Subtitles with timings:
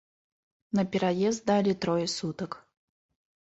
[0.79, 2.51] На пераезд далі трое сутак.